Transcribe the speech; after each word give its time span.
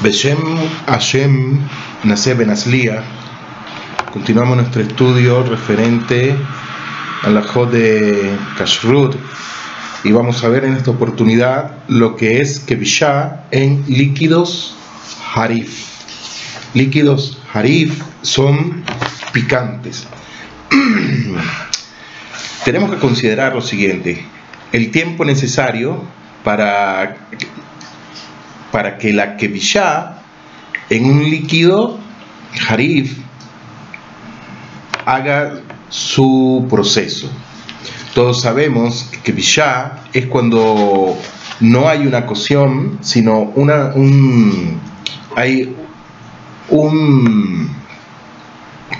Beshem 0.00 0.56
Hashem 0.86 1.60
Naseh 2.02 2.34
Benaslia. 2.34 3.02
Continuamos 4.12 4.56
nuestro 4.56 4.82
estudio 4.82 5.44
referente 5.44 6.34
a 7.22 7.30
la 7.30 7.42
Jod 7.42 7.70
de 7.70 8.36
Kashrut 8.58 9.14
y 10.02 10.10
vamos 10.10 10.42
a 10.42 10.48
ver 10.48 10.64
en 10.64 10.74
esta 10.74 10.90
oportunidad 10.90 11.84
lo 11.86 12.16
que 12.16 12.40
es 12.40 12.58
Kevishá 12.58 13.44
en 13.52 13.84
líquidos 13.86 14.76
Harif. 15.34 15.86
Líquidos 16.74 17.38
Harif 17.52 18.02
son 18.22 18.82
picantes. 19.32 20.08
Tenemos 22.64 22.90
que 22.90 22.98
considerar 22.98 23.54
lo 23.54 23.62
siguiente: 23.62 24.26
el 24.72 24.90
tiempo 24.90 25.24
necesario 25.24 26.02
para 26.42 27.16
para 28.74 28.98
que 28.98 29.12
la 29.12 29.36
kevishá 29.36 30.16
en 30.90 31.04
un 31.04 31.30
líquido 31.30 31.96
harif 32.68 33.18
haga 35.06 35.60
su 35.90 36.66
proceso. 36.68 37.30
Todos 38.16 38.40
sabemos 38.40 39.10
que 39.12 39.20
kevishá 39.20 40.00
es 40.12 40.26
cuando 40.26 41.16
no 41.60 41.88
hay 41.88 42.04
una 42.08 42.26
cocción, 42.26 42.98
sino 43.00 43.42
una, 43.54 43.92
un, 43.94 44.80
hay 45.36 45.72
un, 46.68 47.70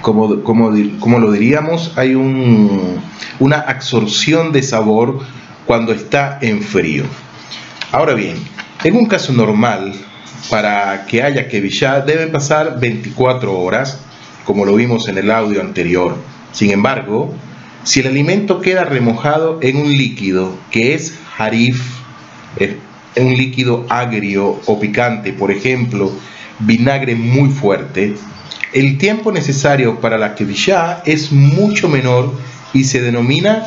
como, 0.02 0.40
como, 0.44 0.70
como 1.00 1.18
lo 1.18 1.32
diríamos, 1.32 1.94
hay 1.96 2.14
un, 2.14 3.00
una 3.40 3.56
absorción 3.56 4.52
de 4.52 4.62
sabor 4.62 5.18
cuando 5.66 5.92
está 5.92 6.38
en 6.42 6.62
frío. 6.62 7.06
Ahora 7.90 8.14
bien, 8.14 8.36
en 8.84 8.96
un 8.96 9.06
caso 9.06 9.32
normal, 9.32 9.94
para 10.50 11.06
que 11.06 11.22
haya 11.22 11.48
Kevishá 11.48 12.02
deben 12.02 12.30
pasar 12.30 12.78
24 12.78 13.58
horas, 13.58 13.98
como 14.44 14.66
lo 14.66 14.74
vimos 14.74 15.08
en 15.08 15.16
el 15.16 15.30
audio 15.30 15.62
anterior. 15.62 16.16
Sin 16.52 16.70
embargo, 16.70 17.34
si 17.82 18.00
el 18.00 18.08
alimento 18.08 18.60
queda 18.60 18.84
remojado 18.84 19.58
en 19.62 19.78
un 19.78 19.90
líquido 19.90 20.54
que 20.70 20.94
es 20.94 21.18
harif, 21.38 21.82
un 23.16 23.34
líquido 23.34 23.86
agrio 23.88 24.60
o 24.66 24.78
picante, 24.78 25.32
por 25.32 25.50
ejemplo, 25.50 26.12
vinagre 26.58 27.14
muy 27.14 27.48
fuerte, 27.48 28.14
el 28.74 28.98
tiempo 28.98 29.32
necesario 29.32 29.98
para 30.00 30.18
la 30.18 30.34
Kevishá 30.34 31.02
es 31.06 31.32
mucho 31.32 31.88
menor 31.88 32.34
y 32.74 32.84
se 32.84 33.00
denomina 33.00 33.64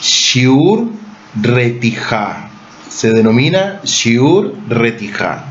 shiur 0.00 0.88
retijá 1.42 2.50
se 2.88 3.10
denomina 3.10 3.80
Shiur 3.84 4.54
Retija. 4.68 5.44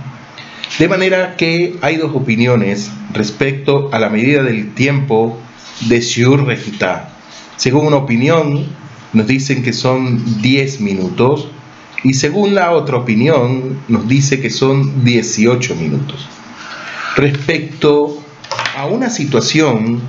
De 0.79 0.87
manera 0.87 1.35
que 1.35 1.77
hay 1.81 1.97
dos 1.97 2.15
opiniones 2.15 2.91
respecto 3.13 3.89
a 3.93 3.99
la 3.99 4.09
medida 4.09 4.43
del 4.43 4.73
tiempo 4.73 5.39
de 5.81 6.01
Shiur 6.01 6.45
Rejita. 6.45 7.09
Según 7.55 7.87
una 7.87 7.97
opinión, 7.97 8.65
nos 9.13 9.27
dicen 9.27 9.63
que 9.63 9.73
son 9.73 10.41
10 10.41 10.81
minutos 10.81 11.47
y 12.03 12.13
según 12.13 12.53
la 12.53 12.71
otra 12.71 12.97
opinión, 12.97 13.79
nos 13.87 14.07
dice 14.07 14.41
que 14.41 14.49
son 14.49 15.03
18 15.03 15.75
minutos. 15.75 16.27
Respecto 17.15 18.21
a 18.77 18.85
una 18.85 19.09
situación 19.09 20.01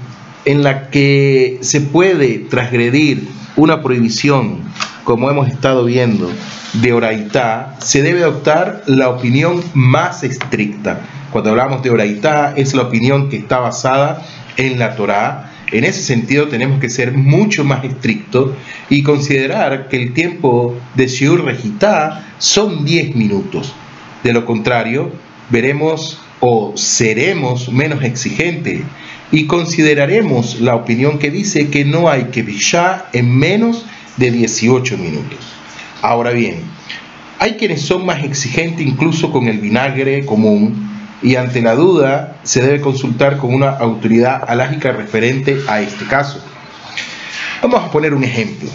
en 0.45 0.63
la 0.63 0.91
que 0.91 1.59
se 1.63 1.81
puede 1.81 2.39
transgredir 2.39 3.29
una 3.57 3.83
prohibición, 3.83 4.59
como 5.07 5.31
hemos 5.31 5.47
estado 5.47 5.85
viendo, 5.85 6.29
de 6.73 6.93
Oraitá, 6.93 7.77
se 7.79 8.03
debe 8.03 8.25
adoptar 8.25 8.83
la 8.87 9.09
opinión 9.09 9.63
más 9.73 10.25
estricta. 10.25 11.01
Cuando 11.31 11.51
hablamos 11.51 11.85
de 11.85 11.91
Oraitá, 11.91 12.55
es 12.57 12.75
la 12.75 12.83
opinión 12.83 13.29
que 13.29 13.37
está 13.37 13.61
basada 13.61 14.27
en 14.57 14.81
la 14.81 14.97
Torá. 14.97 15.53
En 15.71 15.85
ese 15.85 16.03
sentido, 16.03 16.49
tenemos 16.49 16.81
que 16.81 16.91
ser 16.91 17.13
mucho 17.13 17.63
más 17.63 17.85
estrictos 17.85 18.51
y 18.91 19.05
considerar 19.05 19.89
que 19.89 20.03
el 20.03 20.13
tiempo 20.13 20.77
de 20.97 21.07
Shiur 21.07 21.45
Regitá 21.45 22.27
son 22.39 22.85
10 22.85 23.15
minutos. 23.15 23.73
De 24.25 24.33
lo 24.33 24.45
contrario, 24.45 25.13
veremos 25.51 26.21
o 26.41 26.73
seremos 26.75 27.71
menos 27.71 28.03
exigentes 28.03 28.81
y 29.31 29.47
consideraremos 29.47 30.61
la 30.61 30.75
opinión 30.75 31.21
que 31.21 31.31
dice 31.31 31.69
que 31.69 31.85
no 31.85 32.09
hay 32.09 32.25
que 32.25 32.43
vishá 32.43 33.07
en 33.13 33.37
menos 33.39 33.87
de 34.17 34.31
18 34.31 34.99
minutos. 34.99 35.39
Ahora 36.03 36.31
bien, 36.31 36.63
hay 37.39 37.57
quienes 37.57 37.83
son 37.83 38.07
más 38.07 38.25
exigentes 38.25 38.87
incluso 38.87 39.31
con 39.31 39.47
el 39.49 39.59
vinagre 39.59 40.25
común 40.25 40.89
y 41.23 41.37
ante 41.37 41.63
la 41.63 41.75
duda 41.75 42.37
se 42.43 42.63
debe 42.63 42.81
consultar 42.81 43.39
con 43.39 43.55
una 43.55 43.71
autoridad 43.71 44.43
alágica 44.49 44.93
referente 44.93 45.59
a 45.69 45.81
este 45.81 46.05
caso. 46.07 46.43
Vamos 47.63 47.85
a 47.85 47.91
poner 47.91 48.15
un 48.15 48.25
ejemplo. 48.25 48.69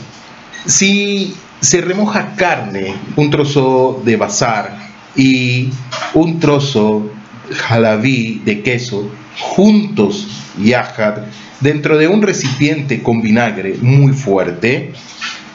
Si 0.65 1.35
se 1.59 1.81
remoja 1.81 2.35
carne, 2.35 2.95
un 3.15 3.29
trozo 3.29 4.01
de 4.03 4.17
bazar 4.17 4.75
y 5.15 5.69
un 6.13 6.39
trozo 6.39 7.09
jalabí 7.51 8.41
de 8.45 8.61
queso 8.61 9.09
juntos, 9.39 10.27
yahad, 10.61 11.23
dentro 11.59 11.97
de 11.97 12.07
un 12.07 12.21
recipiente 12.21 13.01
con 13.01 13.21
vinagre 13.21 13.75
muy 13.81 14.13
fuerte, 14.13 14.93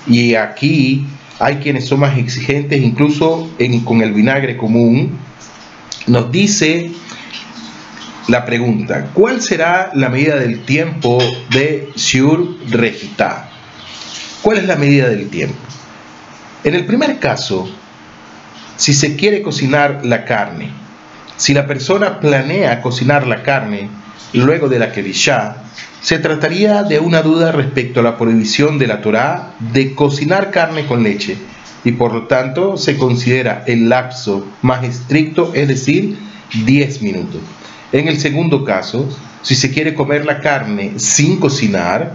y 0.06 0.34
aquí 0.34 1.06
hay 1.38 1.56
quienes 1.56 1.86
son 1.86 2.00
más 2.00 2.16
exigentes, 2.16 2.80
incluso 2.80 3.50
con 3.84 4.02
el 4.02 4.12
vinagre 4.12 4.56
común. 4.56 5.18
Nos 6.06 6.30
dice 6.30 6.92
la 8.28 8.44
pregunta, 8.44 9.10
¿cuál 9.12 9.42
será 9.42 9.90
la 9.94 10.08
medida 10.08 10.36
del 10.36 10.64
tiempo 10.64 11.18
de 11.50 11.90
Shiur 11.96 12.56
Regita? 12.70 13.50
¿Cuál 14.42 14.58
es 14.58 14.64
la 14.64 14.76
medida 14.76 15.08
del 15.08 15.28
tiempo? 15.28 15.58
En 16.64 16.74
el 16.74 16.86
primer 16.86 17.18
caso, 17.18 17.68
si 18.76 18.94
se 18.94 19.16
quiere 19.16 19.42
cocinar 19.42 20.00
la 20.04 20.24
carne, 20.24 20.70
si 21.36 21.52
la 21.52 21.66
persona 21.66 22.20
planea 22.20 22.80
cocinar 22.80 23.26
la 23.26 23.42
carne 23.42 23.88
luego 24.32 24.68
de 24.68 24.78
la 24.78 24.92
Kevishá, 24.92 25.56
se 26.00 26.18
trataría 26.18 26.82
de 26.82 26.98
una 26.98 27.22
duda 27.22 27.52
respecto 27.52 28.00
a 28.00 28.02
la 28.02 28.16
prohibición 28.16 28.78
de 28.78 28.86
la 28.86 29.00
Torá 29.00 29.52
de 29.58 29.94
cocinar 29.94 30.50
carne 30.50 30.86
con 30.86 31.02
leche 31.02 31.36
y 31.84 31.92
por 31.92 32.12
lo 32.12 32.22
tanto 32.26 32.76
se 32.76 32.96
considera 32.96 33.64
el 33.66 33.88
lapso 33.88 34.46
más 34.62 34.84
estricto, 34.84 35.52
es 35.54 35.68
decir, 35.68 36.18
10 36.64 37.02
minutos. 37.02 37.40
En 37.92 38.08
el 38.08 38.18
segundo 38.18 38.64
caso, 38.64 39.08
si 39.42 39.54
se 39.54 39.70
quiere 39.70 39.94
comer 39.94 40.24
la 40.24 40.40
carne 40.40 40.94
sin 40.96 41.38
cocinar, 41.38 42.14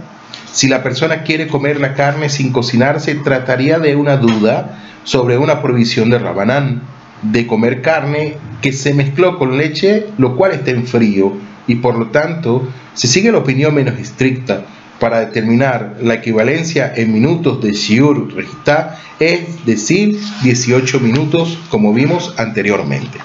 si 0.52 0.68
la 0.68 0.82
persona 0.82 1.22
quiere 1.22 1.46
comer 1.48 1.80
la 1.80 1.94
carne 1.94 2.28
sin 2.28 2.52
cocinar, 2.52 3.00
se 3.00 3.14
trataría 3.14 3.78
de 3.78 3.96
una 3.96 4.16
duda 4.16 4.78
sobre 5.04 5.38
una 5.38 5.62
prohibición 5.62 6.10
de 6.10 6.18
Rabanán 6.18 6.82
de 7.22 7.46
comer 7.46 7.82
carne 7.82 8.36
que 8.60 8.72
se 8.72 8.94
mezcló 8.94 9.38
con 9.38 9.56
leche, 9.56 10.06
lo 10.18 10.36
cual 10.36 10.52
está 10.52 10.70
en 10.70 10.86
frío 10.86 11.36
y 11.66 11.76
por 11.76 11.96
lo 11.96 12.08
tanto 12.08 12.68
se 12.94 13.08
sigue 13.08 13.32
la 13.32 13.38
opinión 13.38 13.74
menos 13.74 13.98
estricta 13.98 14.64
para 14.98 15.20
determinar 15.20 15.96
la 16.00 16.14
equivalencia 16.14 16.92
en 16.94 17.12
minutos 17.12 17.60
de 17.60 17.72
Shiur 17.72 18.32
Registá, 18.34 19.00
es 19.18 19.64
decir, 19.66 20.16
18 20.44 21.00
minutos 21.00 21.58
como 21.70 21.92
vimos 21.92 22.34
anteriormente. 22.38 23.18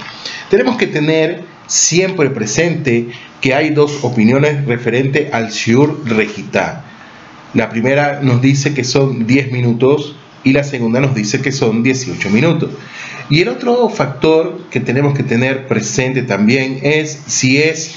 Tenemos 0.50 0.78
que 0.78 0.88
tener 0.88 1.44
siempre 1.68 2.29
presente 2.31 3.09
que 3.41 3.53
hay 3.53 3.69
dos 3.69 4.00
opiniones 4.03 4.66
referente 4.66 5.29
al 5.31 5.50
Shiur 5.50 6.03
Registá. 6.06 6.84
La 7.53 7.69
primera 7.69 8.22
nos 8.24 8.41
dice 8.41 8.74
que 8.74 8.84
son 8.84 9.28
10 9.28 9.52
minutos 9.52 10.16
y 10.47 10.53
la 10.53 10.63
segunda 10.63 11.02
nos 11.02 11.13
dice 11.13 11.41
que 11.41 11.52
son 11.52 11.84
18 11.84 12.30
minutos. 12.30 12.69
Y 13.30 13.41
el 13.41 13.50
otro 13.50 13.90
factor 13.90 14.62
que 14.72 14.80
tenemos 14.80 15.13
que 15.13 15.24
tener 15.24 15.68
presente 15.68 16.22
también 16.22 16.79
es 16.84 17.22
si 17.28 17.58
es 17.61 17.96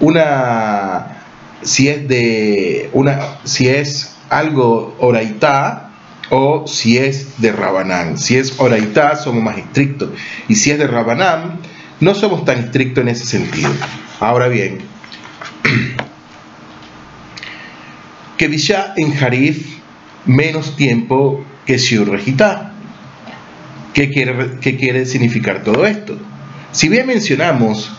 una 0.00 1.22
si 1.62 1.88
es 1.88 2.08
de 2.08 2.90
una 2.92 3.20
si 3.44 3.68
es 3.68 4.16
algo 4.30 4.96
oraitá 4.98 5.92
o 6.30 6.66
si 6.66 6.98
es 6.98 7.40
de 7.40 7.52
rabanán. 7.52 8.18
Si 8.18 8.36
es 8.36 8.58
oraitá 8.58 9.14
somos 9.14 9.44
más 9.44 9.56
estrictos 9.56 10.10
y 10.48 10.56
si 10.56 10.72
es 10.72 10.80
de 10.80 10.88
rabanán 10.88 11.60
no 12.00 12.16
somos 12.16 12.44
tan 12.44 12.58
estrictos 12.58 13.02
en 13.02 13.08
ese 13.10 13.26
sentido. 13.26 13.70
Ahora 14.18 14.48
bien, 14.48 14.78
que 18.36 18.46
en 18.96 19.24
Harif 19.24 19.76
menos 20.26 20.74
tiempo 20.74 21.45
que 21.66 21.78
Shiur 21.78 22.08
Regitá. 22.08 22.72
¿Qué 23.92 24.08
quiere, 24.10 24.58
¿Qué 24.60 24.76
quiere 24.76 25.04
significar 25.04 25.62
todo 25.62 25.86
esto? 25.86 26.16
Si 26.72 26.88
bien 26.88 27.06
mencionamos 27.06 27.90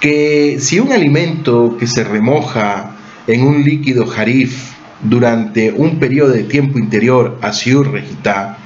que 0.00 0.58
si 0.60 0.78
un 0.78 0.92
alimento 0.92 1.76
que 1.78 1.86
se 1.86 2.04
remoja 2.04 2.96
en 3.26 3.42
un 3.42 3.64
líquido 3.64 4.06
harif 4.12 4.72
durante 5.02 5.72
un 5.72 5.98
periodo 5.98 6.30
de 6.30 6.44
tiempo 6.44 6.78
interior 6.78 7.38
a 7.42 7.52
Siur 7.52 7.92
Regitá 7.92 8.58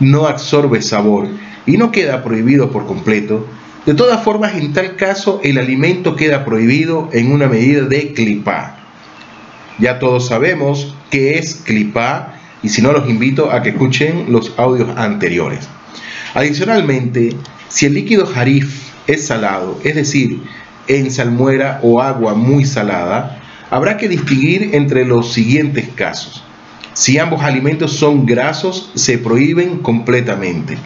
no 0.00 0.26
absorbe 0.26 0.82
sabor 0.82 1.28
y 1.66 1.76
no 1.76 1.92
queda 1.92 2.24
prohibido 2.24 2.70
por 2.70 2.86
completo, 2.86 3.46
De 3.86 3.94
todas 3.94 4.22
formas, 4.22 4.54
en 4.54 4.74
tal 4.74 4.96
caso, 4.96 5.40
el 5.42 5.56
alimento 5.56 6.14
queda 6.14 6.44
prohibido 6.44 7.08
en 7.14 7.32
una 7.32 7.48
medida 7.48 7.82
de 7.86 8.12
clipá. 8.12 8.76
Ya 9.78 9.98
todos 9.98 10.26
sabemos 10.26 10.94
qué 11.10 11.38
es 11.38 11.54
clipá 11.54 12.37
y 12.62 12.68
si 12.68 12.82
no 12.82 12.92
los 12.92 13.08
invito 13.08 13.50
a 13.50 13.62
que 13.62 13.70
escuchen 13.70 14.26
los 14.32 14.52
audios 14.56 14.90
anteriores. 14.96 15.68
Adicionalmente, 16.34 17.34
si 17.68 17.86
el 17.86 17.94
líquido 17.94 18.26
jarif 18.26 18.90
es 19.06 19.26
salado, 19.26 19.78
es 19.84 19.94
decir, 19.94 20.42
en 20.86 21.10
salmuera 21.10 21.80
o 21.82 22.00
agua 22.00 22.34
muy 22.34 22.64
salada, 22.64 23.40
habrá 23.70 23.96
que 23.96 24.08
distinguir 24.08 24.70
entre 24.74 25.04
los 25.04 25.32
siguientes 25.32 25.88
casos. 25.94 26.42
Si 26.94 27.18
ambos 27.18 27.42
alimentos 27.42 27.92
son 27.92 28.26
grasos, 28.26 28.90
se 28.94 29.18
prohíben 29.18 29.78
completamente. 29.78 30.76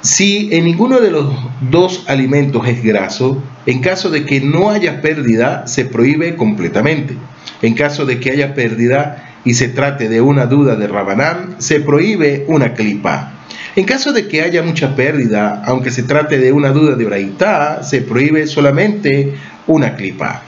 Si 0.00 0.48
en 0.52 0.64
ninguno 0.64 1.00
de 1.00 1.10
los 1.10 1.32
dos 1.70 2.04
alimentos 2.06 2.66
es 2.66 2.82
graso, 2.82 3.42
en 3.66 3.80
caso 3.80 4.10
de 4.10 4.24
que 4.24 4.40
no 4.40 4.70
haya 4.70 5.00
pérdida, 5.00 5.66
se 5.66 5.84
prohíbe 5.84 6.36
completamente. 6.36 7.14
En 7.62 7.74
caso 7.74 8.06
de 8.06 8.20
que 8.20 8.30
haya 8.30 8.54
pérdida 8.54 9.27
y 9.48 9.54
se 9.54 9.68
trate 9.68 10.10
de 10.10 10.20
una 10.20 10.44
duda 10.44 10.76
de 10.76 10.86
Rabanán, 10.86 11.54
se 11.56 11.80
prohíbe 11.80 12.44
una 12.48 12.74
clipa. 12.74 13.32
En 13.76 13.86
caso 13.86 14.12
de 14.12 14.28
que 14.28 14.42
haya 14.42 14.62
mucha 14.62 14.94
pérdida, 14.94 15.62
aunque 15.64 15.90
se 15.90 16.02
trate 16.02 16.36
de 16.36 16.52
una 16.52 16.68
duda 16.68 16.96
de 16.96 17.06
Oraitá, 17.06 17.82
se 17.82 18.02
prohíbe 18.02 18.46
solamente 18.46 19.36
una 19.66 19.96
clipa. 19.96 20.42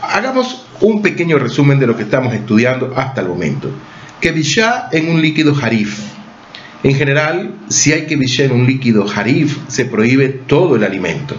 Hagamos 0.00 0.64
un 0.80 1.02
pequeño 1.02 1.38
resumen 1.38 1.78
de 1.78 1.86
lo 1.86 1.98
que 1.98 2.04
estamos 2.04 2.32
estudiando 2.32 2.94
hasta 2.96 3.20
el 3.20 3.28
momento. 3.28 3.70
Kevishá 4.22 4.88
en 4.90 5.10
un 5.10 5.20
líquido 5.20 5.54
harif. 5.60 6.00
En 6.82 6.94
general, 6.94 7.56
si 7.68 7.92
hay 7.92 8.06
Kevishá 8.06 8.44
en 8.44 8.52
un 8.52 8.66
líquido 8.66 9.04
harif, 9.14 9.58
se 9.68 9.84
prohíbe 9.84 10.28
todo 10.30 10.76
el 10.76 10.84
alimento. 10.84 11.36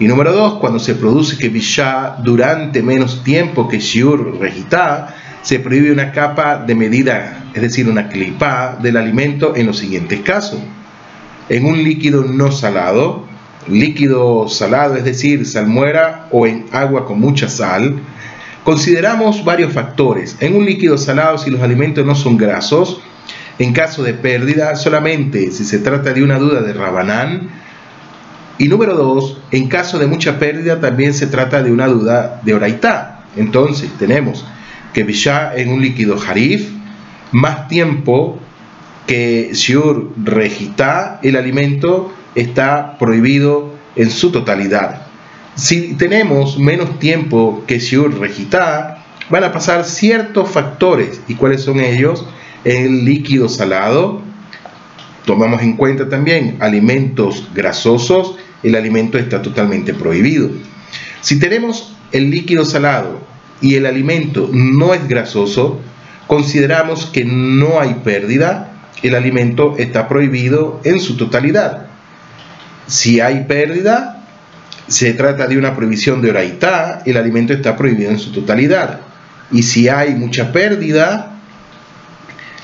Y 0.00 0.08
número 0.08 0.32
dos, 0.32 0.54
cuando 0.54 0.80
se 0.80 0.96
produce 0.96 1.38
Kevishá 1.38 2.16
durante 2.20 2.82
menos 2.82 3.22
tiempo 3.22 3.68
que 3.68 3.78
Shiur 3.78 4.40
Regitá, 4.40 5.14
se 5.42 5.58
prohíbe 5.58 5.92
una 5.92 6.12
capa 6.12 6.58
de 6.58 6.74
medida, 6.74 7.44
es 7.54 7.62
decir, 7.62 7.88
una 7.88 8.08
clipa 8.08 8.78
del 8.80 8.96
alimento 8.96 9.56
en 9.56 9.66
los 9.66 9.78
siguientes 9.78 10.20
casos. 10.20 10.60
En 11.48 11.64
un 11.64 11.82
líquido 11.82 12.24
no 12.24 12.52
salado, 12.52 13.26
líquido 13.68 14.48
salado, 14.48 14.96
es 14.96 15.04
decir, 15.04 15.46
salmuera 15.46 16.26
o 16.30 16.46
en 16.46 16.66
agua 16.72 17.06
con 17.06 17.20
mucha 17.20 17.48
sal, 17.48 17.98
consideramos 18.64 19.44
varios 19.44 19.72
factores. 19.72 20.36
En 20.40 20.56
un 20.56 20.64
líquido 20.64 20.98
salado, 20.98 21.38
si 21.38 21.50
los 21.50 21.62
alimentos 21.62 22.04
no 22.04 22.14
son 22.14 22.36
grasos, 22.36 23.00
en 23.58 23.72
caso 23.72 24.02
de 24.02 24.14
pérdida, 24.14 24.74
solamente 24.76 25.50
si 25.50 25.64
se 25.64 25.78
trata 25.78 26.12
de 26.12 26.22
una 26.22 26.38
duda 26.38 26.62
de 26.62 26.72
Rabanán. 26.72 27.50
Y 28.58 28.68
número 28.68 28.94
dos, 28.94 29.38
en 29.50 29.68
caso 29.68 29.98
de 29.98 30.06
mucha 30.06 30.38
pérdida, 30.38 30.80
también 30.80 31.14
se 31.14 31.26
trata 31.26 31.62
de 31.62 31.72
una 31.72 31.86
duda 31.86 32.40
de 32.42 32.54
Oraitá. 32.54 33.24
Entonces, 33.36 33.90
tenemos 33.98 34.44
que 34.92 35.04
Bishá 35.04 35.56
en 35.56 35.70
un 35.70 35.82
líquido 35.82 36.18
Harif, 36.20 36.68
más 37.32 37.68
tiempo 37.68 38.38
que 39.06 39.50
Shiur 39.52 40.12
Regitá, 40.22 41.20
el 41.22 41.36
alimento 41.36 42.12
está 42.34 42.98
prohibido 42.98 43.74
en 43.96 44.10
su 44.10 44.30
totalidad. 44.30 45.06
Si 45.54 45.94
tenemos 45.94 46.58
menos 46.58 46.98
tiempo 46.98 47.64
que 47.66 47.78
Shiur 47.78 48.18
Regitá, 48.18 49.04
van 49.30 49.44
a 49.44 49.52
pasar 49.52 49.84
ciertos 49.84 50.50
factores. 50.50 51.20
¿Y 51.28 51.34
cuáles 51.34 51.62
son 51.62 51.80
ellos? 51.80 52.26
El 52.64 53.04
líquido 53.04 53.48
salado, 53.48 54.20
tomamos 55.24 55.62
en 55.62 55.76
cuenta 55.76 56.08
también 56.08 56.56
alimentos 56.60 57.48
grasosos, 57.54 58.36
el 58.62 58.74
alimento 58.74 59.18
está 59.18 59.40
totalmente 59.40 59.94
prohibido. 59.94 60.50
Si 61.20 61.38
tenemos 61.38 61.96
el 62.12 62.30
líquido 62.30 62.64
salado 62.64 63.29
y 63.60 63.74
el 63.76 63.86
alimento 63.86 64.48
no 64.52 64.94
es 64.94 65.06
grasoso, 65.08 65.80
consideramos 66.26 67.06
que 67.06 67.24
no 67.24 67.80
hay 67.80 67.94
pérdida, 68.04 68.72
el 69.02 69.14
alimento 69.14 69.76
está 69.78 70.08
prohibido 70.08 70.80
en 70.84 71.00
su 71.00 71.16
totalidad. 71.16 71.86
Si 72.86 73.20
hay 73.20 73.44
pérdida, 73.44 74.24
se 74.86 75.12
trata 75.14 75.46
de 75.46 75.56
una 75.56 75.76
prohibición 75.76 76.20
de 76.20 76.30
oraitá, 76.30 77.02
el 77.06 77.16
alimento 77.16 77.52
está 77.52 77.76
prohibido 77.76 78.10
en 78.10 78.18
su 78.18 78.32
totalidad. 78.32 79.00
Y 79.52 79.62
si 79.62 79.88
hay 79.88 80.14
mucha 80.14 80.52
pérdida, 80.52 81.32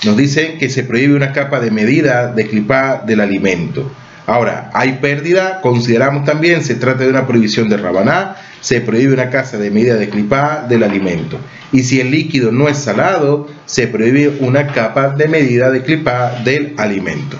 nos 0.05 0.17
dicen 0.17 0.59
que 0.59 0.69
se 0.69 0.85
prohíbe 0.85 1.15
una 1.15 1.33
capa 1.33 1.61
de 1.61 1.71
medida 1.71 2.33
de 2.33 2.47
clipá 2.47 3.03
del 3.07 3.21
alimento. 3.21 3.91
Ahora, 4.27 4.71
hay 4.75 4.95
pérdida, 4.95 5.61
consideramos 5.61 6.25
también, 6.25 6.65
se 6.65 6.75
trata 6.75 7.05
de 7.05 7.11
una 7.11 7.27
prohibición 7.27 7.69
de 7.69 7.77
rabaná, 7.77 8.37
se 8.61 8.81
prohíbe 8.81 9.15
una 9.15 9.31
casa 9.31 9.57
de 9.57 9.71
medida 9.71 9.95
de 9.95 10.09
clipá 10.09 10.67
del 10.69 10.83
alimento. 10.83 11.39
Y 11.71 11.85
si 11.85 12.01
el 12.01 12.11
líquido 12.11 12.51
no 12.51 12.69
es 12.69 12.79
salado, 12.79 13.49
se 13.67 13.87
prohíbe 13.87 14.39
una 14.41 14.67
capa 14.67 15.11
de 15.11 15.29
medida 15.29 15.71
de 15.71 15.83
clipá 15.83 16.41
del 16.45 16.75
alimento. 16.77 17.39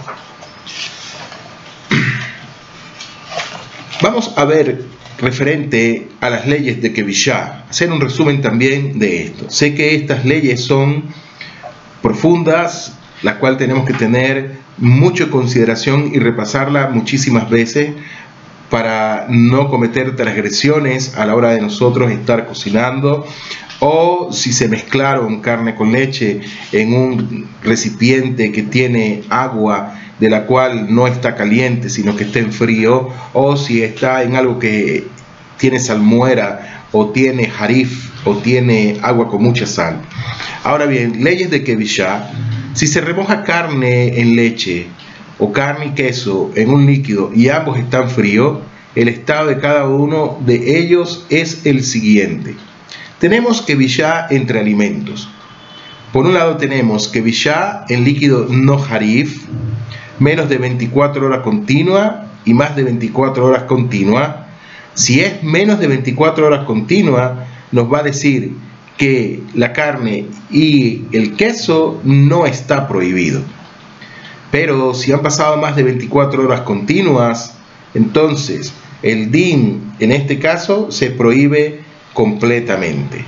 Vamos 4.01 4.33
a 4.37 4.45
ver 4.45 4.85
referente 5.19 6.09
a 6.21 6.31
las 6.31 6.47
leyes 6.47 6.81
de 6.83 6.93
Kevishá, 6.93 7.65
hacer 7.69 7.91
un 7.91 8.01
resumen 8.01 8.43
también 8.43 8.99
de 8.99 9.25
esto. 9.25 9.51
Sé 9.51 9.75
que 9.75 9.95
estas 9.95 10.25
leyes 10.25 10.61
son 10.61 11.05
profundas, 12.03 12.93
las 13.23 13.37
cuales 13.37 13.59
tenemos 13.59 13.87
que 13.87 13.95
tener 13.95 14.66
mucho 14.79 15.31
consideración 15.31 16.11
y 16.13 16.19
repasarla 16.19 16.89
muchísimas 16.89 17.49
veces 17.49 17.91
para 18.71 19.27
no 19.29 19.69
cometer 19.69 20.17
transgresiones 20.17 21.17
a 21.17 21.25
la 21.25 21.35
hora 21.35 21.51
de 21.51 21.61
nosotros 21.61 22.11
estar 22.11 22.47
cocinando 22.47 23.27
o 23.81 24.33
si 24.33 24.53
se 24.53 24.69
mezclaron 24.69 25.41
carne 25.41 25.75
con 25.75 25.93
leche 25.93 26.41
en 26.73 26.95
un 26.95 27.49
recipiente 27.63 28.51
que 28.51 28.63
tiene 28.63 29.23
agua 29.29 29.95
de 30.19 30.31
la 30.31 30.47
cual 30.47 30.95
no 30.95 31.07
está 31.07 31.37
caliente 31.37 31.91
sino 31.91 32.17
que 32.17 32.25
está 32.25 32.39
en 32.39 32.53
frío 32.53 33.09
o 33.35 33.57
si 33.57 33.83
está 33.83 34.23
en 34.23 34.35
algo 34.35 34.59
que 34.59 35.07
tiene 35.59 35.79
salmuera 35.79 36.85
o 36.93 37.11
tiene 37.11 37.49
jarif 37.49 38.11
o 38.25 38.37
tiene 38.37 38.99
agua 39.03 39.29
con 39.29 39.43
mucha 39.43 39.67
sal. 39.67 40.01
Ahora 40.65 40.87
bien, 40.87 41.23
leyes 41.23 41.51
de 41.51 41.63
Kevishá 41.63 42.31
si 42.77 42.87
se 42.87 43.01
remoja 43.01 43.43
carne 43.43 44.21
en 44.21 44.37
leche 44.37 44.87
o 45.39 45.51
carne 45.51 45.87
y 45.87 45.91
queso 45.95 46.51
en 46.57 46.69
un 46.69 46.85
líquido 46.85 47.31
y 47.35 47.49
ambos 47.49 47.79
están 47.79 48.11
fríos, 48.11 48.59
el 48.95 49.09
estado 49.09 49.47
de 49.47 49.59
cada 49.59 49.89
uno 49.89 50.39
de 50.45 50.79
ellos 50.79 51.25
es 51.31 51.65
el 51.65 51.83
siguiente. 51.83 52.55
Tenemos 53.19 53.63
que 53.63 53.77
billar 53.77 54.31
entre 54.31 54.61
alimentos. 54.61 55.27
Por 56.13 56.27
un 56.27 56.35
lado 56.35 56.59
tenemos 56.59 57.09
que 57.09 57.23
en 57.89 58.05
líquido 58.05 58.47
no 58.51 58.85
harif, 58.85 59.45
menos 60.19 60.51
de 60.51 60.59
24 60.59 61.27
horas 61.27 61.41
continua 61.41 62.27
y 62.45 62.53
más 62.53 62.77
de 62.77 62.85
24 62.85 63.47
horas 63.47 63.63
continua. 63.63 64.49
Si 64.93 65.21
es 65.21 65.43
menos 65.43 65.79
de 65.79 65.87
24 65.87 66.47
horas 66.47 66.67
continua, 66.67 67.47
nos 67.73 67.91
va 67.91 68.01
a 68.01 68.03
decir 68.03 68.53
que 68.97 69.43
la 69.55 69.73
carne 69.73 70.27
y 70.51 71.05
el 71.13 71.37
queso 71.37 72.01
no 72.05 72.47
está 72.47 72.89
prohibido. 72.89 73.43
Pero 74.51 74.95
si 74.95 75.13
han 75.13 75.23
pasado 75.23 75.57
más 75.57 75.77
de 75.77 75.83
24 75.83 76.45
horas 76.45 76.61
continuas, 76.63 77.55
entonces 77.95 78.73
el 79.03 79.31
DIN 79.31 79.93
en 79.99 80.13
este 80.13 80.39
caso 80.39 80.91
se 80.91 81.11
prohíbe 81.11 81.81
completamente. 82.15 83.25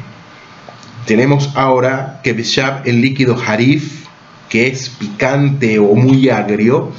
Tenemos 1.07 1.51
ahora 1.55 2.21
que 2.23 2.33
Beshab 2.33 2.87
el 2.87 3.01
líquido 3.01 3.37
Harif, 3.47 4.07
que 4.49 4.69
es 4.69 4.89
picante 4.89 5.79
o 5.79 5.95
muy 5.95 6.31
agrio, 6.31 6.93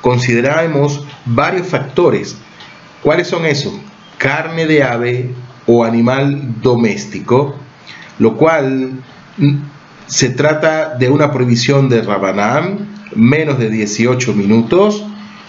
consideramos 0.00 1.04
varios 1.24 1.66
factores. 1.68 2.36
¿Cuáles 3.02 3.28
son 3.28 3.46
esos? 3.46 3.74
Carne 4.18 4.66
de 4.66 4.82
ave 4.82 5.30
o 5.66 5.84
animal 5.84 6.60
doméstico, 6.62 7.56
lo 8.18 8.36
cual 8.36 8.92
mm, 9.38 9.54
se 10.06 10.30
trata 10.30 10.94
de 10.94 11.10
una 11.10 11.32
prohibición 11.32 11.88
de 11.88 12.02
Rabanán, 12.02 12.88
menos 13.14 13.58
de 13.58 13.70
18 13.70 14.34
minutos. 14.34 15.04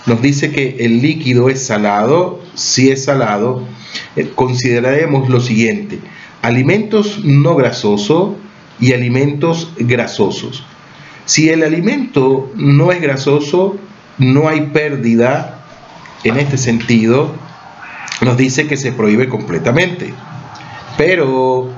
Nos 0.05 0.21
dice 0.21 0.51
que 0.51 0.77
el 0.79 1.01
líquido 1.01 1.49
es 1.49 1.65
salado. 1.65 2.41
Si 2.55 2.89
es 2.89 3.05
salado, 3.05 3.63
eh, 4.15 4.31
consideraremos 4.33 5.29
lo 5.29 5.39
siguiente: 5.39 5.99
alimentos 6.41 7.23
no 7.23 7.55
grasosos 7.55 8.35
y 8.79 8.93
alimentos 8.93 9.71
grasosos. 9.77 10.65
Si 11.25 11.49
el 11.49 11.63
alimento 11.63 12.51
no 12.55 12.91
es 12.91 13.01
grasoso, 13.01 13.77
no 14.17 14.47
hay 14.47 14.61
pérdida 14.67 15.65
en 16.23 16.37
este 16.37 16.57
sentido. 16.57 17.31
Nos 18.21 18.37
dice 18.37 18.67
que 18.67 18.77
se 18.77 18.91
prohíbe 18.91 19.27
completamente. 19.27 20.13
Pero 20.97 21.69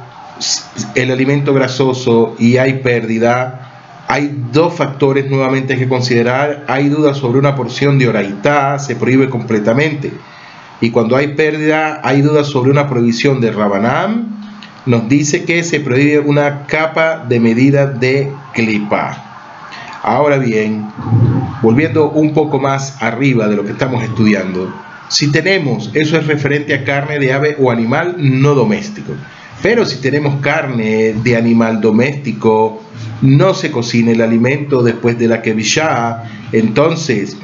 el 0.96 1.12
alimento 1.12 1.53
grasoso 1.53 2.36
y 2.39 2.58
hay 2.58 2.79
pérdida, 2.79 3.69
hay 4.12 4.36
dos 4.51 4.74
factores 4.74 5.29
nuevamente 5.29 5.77
que 5.77 5.88
considerar. 5.88 6.65
Hay 6.67 6.89
dudas 6.89 7.17
sobre 7.17 7.38
una 7.38 7.55
porción 7.55 8.00
de 8.00 8.08
oraitá, 8.08 8.79
se 8.79 8.96
prohíbe 8.96 9.29
completamente. 9.29 10.12
Y 10.81 10.89
cuando 10.89 11.15
hay 11.15 11.36
pérdida, 11.36 12.01
hay 12.03 12.24
dudas 12.24 12.48
sobre 12.48 12.72
una 12.72 12.89
prohibición 12.89 13.39
de 13.39 13.51
Rabanam, 13.51 14.39
nos 14.88 15.08
dice 15.08 15.46
que 15.46 15.63
se 15.63 15.79
prohíbe 15.81 16.19
una 16.19 16.65
capa 16.65 17.24
de 17.29 17.39
medida 17.39 17.86
de 17.86 18.31
clipa. 18.55 19.25
Ahora 20.01 20.38
bien, 20.39 20.88
volviendo 21.62 22.10
un 22.10 22.34
poco 22.34 22.60
más 22.60 23.03
arriba 23.03 23.48
de 23.48 23.58
lo 23.58 23.63
que 23.63 23.74
estamos 23.74 24.03
estudiando, 24.03 24.74
si 25.08 25.31
tenemos, 25.31 25.91
eso 25.93 26.17
es 26.17 26.25
referente 26.25 26.74
a 26.74 26.84
carne 26.84 27.19
de 27.19 27.31
ave 27.31 27.58
o 27.60 27.69
animal 27.69 28.15
no 28.17 28.55
doméstico. 28.55 29.13
Pero 29.62 29.86
si 29.86 29.98
tenemos 29.98 30.39
carne 30.42 31.13
de 31.13 31.36
animal 31.36 31.82
doméstico, 31.82 32.82
no 33.22 33.54
se 33.54 33.72
cocina 33.72 34.12
el 34.12 34.22
alimento 34.22 34.84
después 34.84 35.20
de 35.20 35.28
la 35.28 35.42
kevishá, 35.42 36.24
entonces 36.54 37.38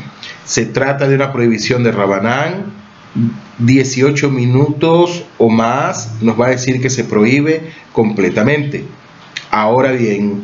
se 0.45 0.65
trata 0.65 1.07
de 1.07 1.15
una 1.15 1.33
prohibición 1.33 1.83
de 1.83 1.91
Rabanán, 1.91 2.73
18 3.59 4.29
minutos 4.29 5.25
o 5.37 5.49
más 5.49 6.21
nos 6.21 6.39
va 6.39 6.47
a 6.47 6.49
decir 6.51 6.81
que 6.81 6.89
se 6.89 7.03
prohíbe 7.03 7.71
completamente. 7.91 8.83
Ahora 9.51 9.91
bien, 9.91 10.41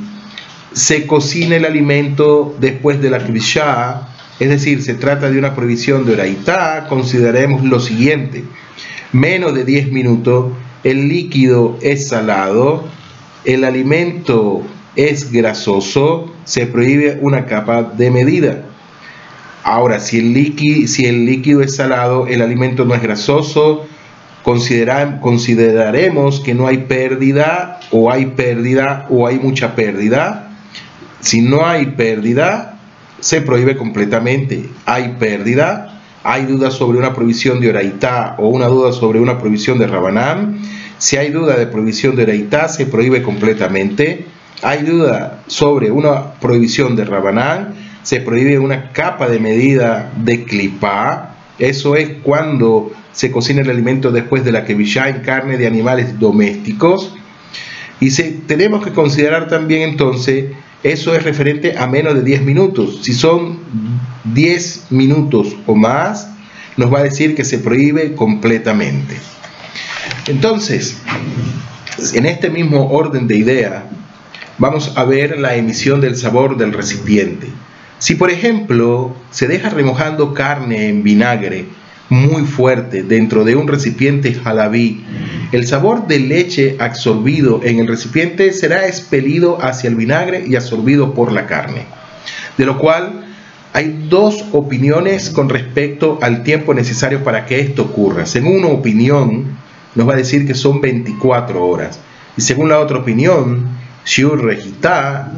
se 0.73 1.05
cocina 1.07 1.55
el 1.55 1.65
alimento 1.65 2.55
después 2.59 3.01
de 3.01 3.09
la 3.09 3.19
kevishá, 3.19 4.07
es 4.39 4.49
decir, 4.49 4.81
se 4.81 4.95
trata 4.95 5.29
de 5.29 5.37
una 5.37 5.55
prohibición 5.55 6.05
de 6.05 6.13
oraitá, 6.13 6.87
consideremos 6.89 7.63
lo 7.63 7.79
siguiente, 7.79 8.43
menos 9.11 9.53
de 9.53 9.63
10 9.63 9.91
minutos 9.91 10.53
el 10.83 11.07
líquido 11.07 11.77
es 11.81 12.07
salado, 12.07 12.83
el 13.45 13.63
alimento 13.63 14.63
es 14.95 15.31
grasoso, 15.31 16.31
se 16.43 16.65
prohíbe 16.65 17.19
una 17.21 17.45
capa 17.45 17.83
de 17.83 18.11
medida. 18.11 18.65
Ahora, 19.63 19.99
si 19.99 20.17
el, 20.17 20.33
líquido, 20.33 21.61
es 21.61 21.75
salado, 21.75 22.25
el 22.27 22.41
alimento 22.41 22.83
no 22.83 22.95
es 22.95 23.01
grasoso, 23.01 23.85
consideraremos 24.43 26.39
que 26.39 26.55
no 26.55 26.67
hay 26.67 26.77
pérdida 26.79 27.79
o 27.91 28.11
hay 28.11 28.25
pérdida 28.27 29.05
o 29.09 29.27
hay 29.27 29.37
mucha 29.37 29.75
pérdida. 29.75 30.51
Si 31.19 31.41
no 31.41 31.67
hay 31.67 31.85
pérdida, 31.87 32.79
se 33.19 33.41
prohíbe 33.41 33.77
completamente. 33.77 34.67
Hay 34.85 35.15
pérdida, 35.19 35.90
hay 36.23 36.45
dudas 36.45 36.73
sobre 36.75 36.99
una 36.99 37.13
provisión 37.13 37.59
de 37.59 37.69
Oraitá 37.69 38.35
o 38.37 38.49
una 38.49 38.67
duda 38.67 38.91
sobre 38.91 39.19
una 39.19 39.39
provisión 39.39 39.79
de 39.79 39.87
Rabanán. 39.87 40.59
Si 40.97 41.17
hay 41.17 41.31
duda 41.31 41.57
de 41.57 41.65
provisión 41.65 42.15
de 42.15 42.23
Oraitá, 42.23 42.67
se 42.67 42.85
prohíbe 42.85 43.23
completamente. 43.23 44.25
Hay 44.61 44.83
duda 44.83 45.41
sobre 45.47 45.89
una 45.89 46.33
prohibición 46.33 46.95
de 46.95 47.05
Rabanán, 47.05 47.73
se 48.03 48.21
prohíbe 48.21 48.59
una 48.59 48.91
capa 48.91 49.27
de 49.27 49.39
medida 49.39 50.11
de 50.15 50.43
clipá. 50.43 51.35
Eso 51.57 51.95
es 51.95 52.09
cuando 52.21 52.91
se 53.11 53.31
cocina 53.31 53.61
el 53.61 53.69
alimento 53.71 54.11
después 54.11 54.45
de 54.45 54.51
la 54.51 54.63
que 54.63 54.73
en 54.73 55.21
carne 55.23 55.57
de 55.57 55.65
animales 55.65 56.19
domésticos. 56.19 57.15
Y 57.99 58.11
se, 58.11 58.31
tenemos 58.45 58.83
que 58.83 58.91
considerar 58.91 59.47
también 59.47 59.81
entonces, 59.89 60.51
eso 60.83 61.15
es 61.15 61.23
referente 61.23 61.77
a 61.77 61.87
menos 61.87 62.13
de 62.13 62.23
10 62.23 62.43
minutos. 62.43 62.99
Si 63.03 63.13
son 63.13 63.59
10 64.25 64.91
minutos 64.91 65.55
o 65.65 65.75
más, 65.75 66.29
nos 66.77 66.93
va 66.93 66.99
a 66.99 67.03
decir 67.03 67.35
que 67.35 67.43
se 67.43 67.57
prohíbe 67.57 68.15
completamente. 68.15 69.17
Entonces, 70.27 70.97
en 72.13 72.25
este 72.25 72.49
mismo 72.49 72.89
orden 72.91 73.27
de 73.27 73.37
idea, 73.37 73.85
vamos 74.57 74.93
a 74.95 75.03
ver 75.03 75.39
la 75.39 75.55
emisión 75.55 76.01
del 76.01 76.15
sabor 76.15 76.57
del 76.57 76.73
recipiente. 76.73 77.47
Si 77.99 78.15
por 78.15 78.31
ejemplo 78.31 79.15
se 79.29 79.47
deja 79.47 79.69
remojando 79.69 80.33
carne 80.33 80.87
en 80.87 81.03
vinagre 81.03 81.65
muy 82.09 82.43
fuerte 82.43 83.03
dentro 83.03 83.43
de 83.43 83.55
un 83.55 83.67
recipiente 83.67 84.33
jalabí, 84.33 85.03
el 85.51 85.65
sabor 85.67 86.07
de 86.07 86.19
leche 86.19 86.75
absorbido 86.79 87.61
en 87.63 87.79
el 87.79 87.87
recipiente 87.87 88.51
será 88.53 88.87
expelido 88.87 89.63
hacia 89.63 89.89
el 89.89 89.95
vinagre 89.95 90.43
y 90.47 90.55
absorbido 90.55 91.13
por 91.13 91.31
la 91.31 91.47
carne. 91.47 91.85
De 92.57 92.65
lo 92.65 92.77
cual 92.77 93.20
hay 93.73 94.07
dos 94.09 94.43
opiniones 94.51 95.29
con 95.29 95.49
respecto 95.49 96.19
al 96.21 96.43
tiempo 96.43 96.73
necesario 96.73 97.23
para 97.23 97.45
que 97.45 97.59
esto 97.59 97.83
ocurra. 97.83 98.25
Según 98.25 98.57
una 98.57 98.67
opinión, 98.67 99.57
nos 99.95 100.07
va 100.07 100.13
a 100.13 100.17
decir 100.17 100.45
que 100.45 100.53
son 100.53 100.81
24 100.81 101.65
horas. 101.65 101.99
Y 102.35 102.41
según 102.41 102.69
la 102.69 102.79
otra 102.79 102.97
opinión, 102.97 103.69
Shiur 104.05 104.43
Regita, 104.43 105.31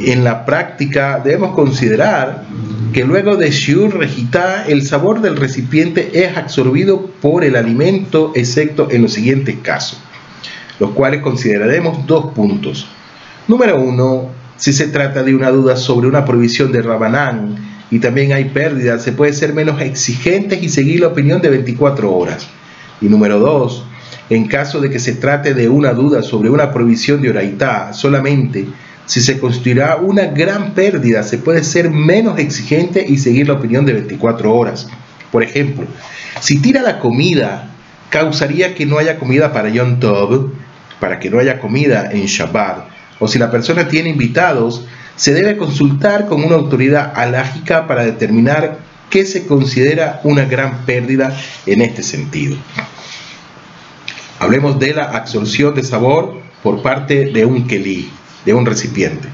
en 0.00 0.24
la 0.24 0.46
práctica 0.46 1.20
debemos 1.22 1.54
considerar 1.54 2.44
que 2.92 3.04
luego 3.04 3.36
de 3.36 3.50
Shiur 3.50 3.96
Regita 3.96 4.64
el 4.66 4.86
sabor 4.86 5.20
del 5.20 5.36
recipiente 5.36 6.24
es 6.24 6.36
absorbido 6.36 7.06
por 7.06 7.44
el 7.44 7.56
alimento, 7.56 8.32
excepto 8.34 8.88
en 8.90 9.02
los 9.02 9.12
siguientes 9.12 9.56
casos, 9.62 9.98
los 10.78 10.90
cuales 10.90 11.20
consideraremos 11.20 12.06
dos 12.06 12.32
puntos. 12.32 12.86
Número 13.48 13.80
uno, 13.80 14.28
si 14.62 14.72
se 14.72 14.86
trata 14.86 15.24
de 15.24 15.34
una 15.34 15.50
duda 15.50 15.74
sobre 15.74 16.06
una 16.06 16.24
prohibición 16.24 16.70
de 16.70 16.82
Rabanán 16.82 17.56
y 17.90 17.98
también 17.98 18.32
hay 18.32 18.44
pérdidas, 18.44 19.02
se 19.02 19.10
puede 19.10 19.32
ser 19.32 19.54
menos 19.54 19.80
exigentes 19.80 20.62
y 20.62 20.68
seguir 20.68 21.00
la 21.00 21.08
opinión 21.08 21.42
de 21.42 21.48
24 21.48 22.14
horas. 22.14 22.46
Y 23.00 23.06
número 23.06 23.40
dos, 23.40 23.84
en 24.30 24.46
caso 24.46 24.80
de 24.80 24.88
que 24.88 25.00
se 25.00 25.14
trate 25.14 25.54
de 25.54 25.68
una 25.68 25.94
duda 25.94 26.22
sobre 26.22 26.48
una 26.48 26.70
prohibición 26.70 27.20
de 27.20 27.30
oraitá 27.30 27.92
solamente, 27.92 28.68
si 29.04 29.20
se 29.20 29.40
constituirá 29.40 29.96
una 29.96 30.26
gran 30.26 30.74
pérdida, 30.74 31.24
se 31.24 31.38
puede 31.38 31.64
ser 31.64 31.90
menos 31.90 32.38
exigente 32.38 33.04
y 33.04 33.18
seguir 33.18 33.48
la 33.48 33.54
opinión 33.54 33.84
de 33.84 33.94
24 33.94 34.54
horas. 34.54 34.86
Por 35.32 35.42
ejemplo, 35.42 35.86
si 36.40 36.62
tira 36.62 36.82
la 36.82 37.00
comida, 37.00 37.68
causaría 38.10 38.76
que 38.76 38.86
no 38.86 38.98
haya 38.98 39.18
comida 39.18 39.52
para 39.52 39.70
Yom 39.70 39.98
Tov, 39.98 40.52
para 41.00 41.18
que 41.18 41.30
no 41.30 41.40
haya 41.40 41.58
comida 41.58 42.12
en 42.12 42.26
Shabbat, 42.26 42.92
o 43.22 43.28
si 43.28 43.38
la 43.38 43.52
persona 43.52 43.86
tiene 43.86 44.08
invitados, 44.08 44.84
se 45.14 45.32
debe 45.32 45.56
consultar 45.56 46.26
con 46.26 46.42
una 46.42 46.56
autoridad 46.56 47.12
alágica 47.14 47.86
para 47.86 48.04
determinar 48.04 48.78
qué 49.10 49.24
se 49.24 49.46
considera 49.46 50.20
una 50.24 50.44
gran 50.44 50.84
pérdida 50.86 51.32
en 51.64 51.82
este 51.82 52.02
sentido. 52.02 52.56
Hablemos 54.40 54.80
de 54.80 54.94
la 54.94 55.04
absorción 55.04 55.72
de 55.76 55.84
sabor 55.84 56.40
por 56.64 56.82
parte 56.82 57.26
de 57.26 57.44
un 57.44 57.68
kelí, 57.68 58.10
de 58.44 58.54
un 58.54 58.66
recipiente. 58.66 59.28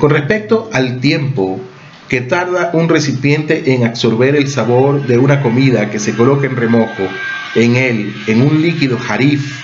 Con 0.00 0.10
respecto 0.10 0.68
al 0.72 0.98
tiempo 0.98 1.60
que 2.08 2.22
tarda 2.22 2.70
un 2.72 2.88
recipiente 2.88 3.74
en 3.74 3.84
absorber 3.84 4.34
el 4.34 4.48
sabor 4.48 5.06
de 5.06 5.18
una 5.18 5.40
comida 5.40 5.88
que 5.88 6.00
se 6.00 6.16
coloca 6.16 6.48
en 6.48 6.56
remojo 6.56 7.06
en 7.54 7.76
él, 7.76 8.12
en 8.26 8.42
un 8.42 8.60
líquido 8.60 8.98
harif, 9.08 9.59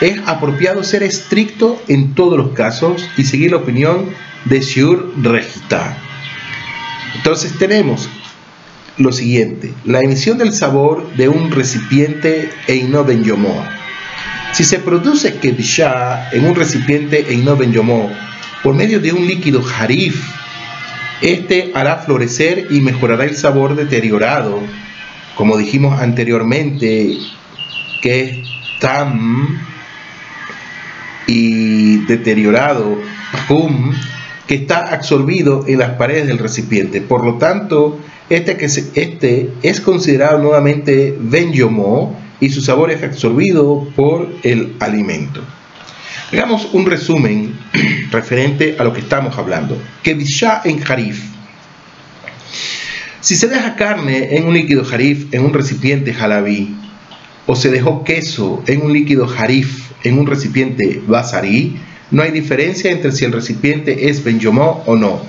es 0.00 0.18
apropiado 0.26 0.84
ser 0.84 1.02
estricto 1.02 1.82
en 1.88 2.14
todos 2.14 2.36
los 2.36 2.50
casos 2.50 3.08
y 3.16 3.24
seguir 3.24 3.52
la 3.52 3.58
opinión 3.58 4.10
de 4.44 4.60
Shur 4.60 5.12
Regita. 5.22 5.96
Entonces 7.16 7.56
tenemos 7.58 8.08
lo 8.98 9.12
siguiente, 9.12 9.72
la 9.84 10.00
emisión 10.00 10.38
del 10.38 10.52
sabor 10.52 11.06
de 11.16 11.28
un 11.28 11.50
recipiente 11.50 12.50
Eino 12.66 13.04
Ben 13.04 13.24
Yomo. 13.24 13.64
Si 14.52 14.64
se 14.64 14.78
produce 14.78 15.36
Kedishah 15.38 16.30
en 16.32 16.46
un 16.46 16.54
recipiente 16.54 17.26
Eino 17.28 17.56
Ben 17.56 17.72
Yomo 17.72 18.10
por 18.62 18.74
medio 18.74 19.00
de 19.00 19.12
un 19.12 19.26
líquido 19.26 19.62
Harif, 19.78 20.22
este 21.22 21.72
hará 21.74 21.98
florecer 21.98 22.68
y 22.70 22.80
mejorará 22.80 23.24
el 23.24 23.36
sabor 23.36 23.74
deteriorado, 23.74 24.60
como 25.34 25.56
dijimos 25.56 26.00
anteriormente, 26.00 27.16
que 28.02 28.20
es 28.20 28.38
Tam 28.80 29.75
y 31.26 31.98
deteriorado 32.06 32.98
hum, 33.48 33.92
que 34.46 34.54
está 34.54 34.94
absorbido 34.94 35.64
en 35.66 35.78
las 35.78 35.90
paredes 35.90 36.26
del 36.28 36.38
recipiente. 36.38 37.00
Por 37.00 37.24
lo 37.24 37.34
tanto, 37.34 37.98
este, 38.30 38.56
que 38.56 38.66
este 38.66 39.50
es 39.62 39.80
considerado 39.80 40.38
nuevamente 40.38 41.16
benyomo 41.18 42.18
y 42.40 42.50
su 42.50 42.60
sabor 42.60 42.90
es 42.90 43.02
absorbido 43.02 43.88
por 43.96 44.28
el 44.42 44.74
alimento. 44.80 45.42
Hagamos 46.32 46.68
un 46.72 46.86
resumen 46.86 47.56
referente 48.10 48.76
a 48.78 48.84
lo 48.84 48.92
que 48.92 49.00
estamos 49.00 49.36
hablando. 49.38 49.80
Kedishah 50.02 50.62
en 50.64 50.82
Harif. 50.86 51.22
Si 53.20 53.34
se 53.34 53.48
deja 53.48 53.74
carne 53.74 54.36
en 54.36 54.46
un 54.46 54.54
líquido 54.54 54.84
Harif 54.90 55.32
en 55.32 55.44
un 55.44 55.52
recipiente 55.52 56.14
jalabí, 56.14 56.74
o 57.46 57.56
se 57.56 57.70
dejó 57.70 58.04
queso 58.04 58.62
en 58.66 58.82
un 58.82 58.92
líquido 58.92 59.28
Harif 59.36 59.92
en 60.02 60.18
un 60.18 60.26
recipiente 60.26 61.02
basarí, 61.06 61.76
no 62.10 62.22
hay 62.22 62.30
diferencia 62.30 62.90
entre 62.90 63.12
si 63.12 63.24
el 63.24 63.32
recipiente 63.32 64.08
es 64.08 64.22
benyomó 64.22 64.82
o 64.86 64.96
no. 64.96 65.20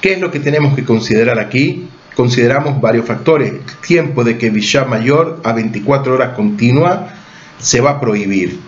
¿Qué 0.00 0.14
es 0.14 0.20
lo 0.20 0.30
que 0.30 0.40
tenemos 0.40 0.74
que 0.74 0.84
considerar 0.84 1.38
aquí? 1.38 1.88
Consideramos 2.14 2.80
varios 2.80 3.06
factores. 3.06 3.52
Tiempo 3.86 4.24
de 4.24 4.38
que 4.38 4.50
mayor 4.88 5.40
a 5.44 5.52
24 5.52 6.14
horas 6.14 6.34
continua 6.34 7.14
se 7.58 7.80
va 7.80 7.92
a 7.92 8.00
prohibir. 8.00 8.58